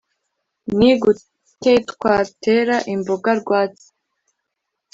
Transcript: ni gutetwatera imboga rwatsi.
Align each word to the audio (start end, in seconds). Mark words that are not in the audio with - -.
ni 0.77 0.91
gutetwatera 1.01 2.75
imboga 2.93 3.31
rwatsi. 3.41 3.87